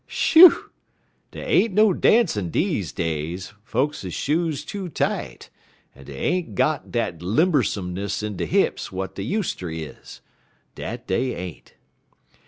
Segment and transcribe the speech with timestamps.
[0.07, 0.71] Shoo!
[1.29, 5.51] Dey ain't no dancin' deze days; folks' shoes too tight,
[5.95, 10.21] en dey ain't got dat limbersomeness in de hips w'at dey uster is.
[10.73, 11.75] Dat dey ain't.